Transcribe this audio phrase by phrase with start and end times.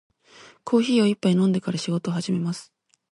[0.63, 2.73] コーヒーを一杯飲んでから仕事を始めます。